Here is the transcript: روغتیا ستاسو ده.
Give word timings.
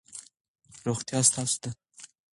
روغتیا 0.85 1.19
ستاسو 1.29 1.57
ده. 1.61 1.69